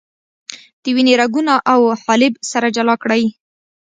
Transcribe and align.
د 0.81 0.85
وینې 0.95 1.13
رګونه 1.21 1.53
او 1.71 1.81
حالب 2.05 2.33
سره 2.51 2.67
جلا 2.75 2.95
کړئ. 3.03 3.23